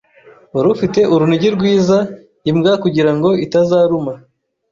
Wari 0.53 0.67
ufite 0.75 0.99
urunigi 1.13 1.49
rwiza 1.57 1.97
imbwa 2.49 2.71
kugirango 2.83 3.29
itazaruma. 3.45 4.13